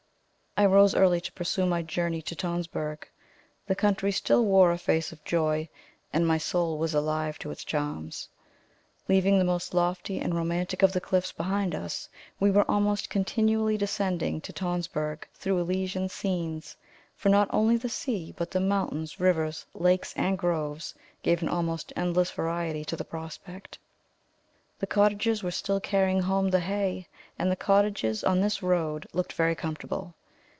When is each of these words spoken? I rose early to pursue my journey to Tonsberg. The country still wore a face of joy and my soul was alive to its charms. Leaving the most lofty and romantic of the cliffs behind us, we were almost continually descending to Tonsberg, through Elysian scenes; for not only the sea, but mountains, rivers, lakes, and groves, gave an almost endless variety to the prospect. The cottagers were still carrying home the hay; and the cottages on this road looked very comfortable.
I 0.57 0.65
rose 0.65 0.93
early 0.95 1.21
to 1.21 1.31
pursue 1.31 1.65
my 1.65 1.81
journey 1.81 2.21
to 2.23 2.35
Tonsberg. 2.35 3.07
The 3.67 3.73
country 3.75 4.11
still 4.11 4.43
wore 4.43 4.73
a 4.73 4.77
face 4.77 5.13
of 5.13 5.23
joy 5.23 5.69
and 6.11 6.27
my 6.27 6.37
soul 6.37 6.77
was 6.77 6.93
alive 6.93 7.39
to 7.39 7.51
its 7.51 7.63
charms. 7.63 8.27
Leaving 9.07 9.37
the 9.39 9.45
most 9.45 9.73
lofty 9.73 10.19
and 10.19 10.35
romantic 10.35 10.83
of 10.83 10.91
the 10.91 10.99
cliffs 10.99 11.31
behind 11.31 11.73
us, 11.73 12.09
we 12.37 12.51
were 12.51 12.69
almost 12.69 13.09
continually 13.09 13.77
descending 13.77 14.41
to 14.41 14.51
Tonsberg, 14.51 15.25
through 15.33 15.57
Elysian 15.57 16.09
scenes; 16.09 16.75
for 17.15 17.29
not 17.29 17.47
only 17.53 17.77
the 17.77 17.87
sea, 17.87 18.33
but 18.35 18.53
mountains, 18.53 19.21
rivers, 19.21 19.65
lakes, 19.73 20.13
and 20.17 20.37
groves, 20.37 20.93
gave 21.23 21.41
an 21.41 21.47
almost 21.47 21.93
endless 21.95 22.29
variety 22.29 22.83
to 22.85 22.97
the 22.97 23.05
prospect. 23.05 23.79
The 24.79 24.85
cottagers 24.87 25.43
were 25.43 25.49
still 25.49 25.79
carrying 25.79 26.19
home 26.23 26.49
the 26.49 26.59
hay; 26.59 27.07
and 27.39 27.49
the 27.49 27.55
cottages 27.55 28.21
on 28.21 28.41
this 28.41 28.61
road 28.61 29.07
looked 29.13 29.31
very 29.31 29.55
comfortable. 29.55 30.13